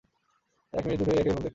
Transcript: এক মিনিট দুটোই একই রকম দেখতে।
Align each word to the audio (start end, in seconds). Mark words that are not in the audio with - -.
এক 0.73 0.83
মিনিট 0.85 0.99
দুটোই 0.99 1.17
একই 1.17 1.29
রকম 1.29 1.35
দেখতে। 1.37 1.49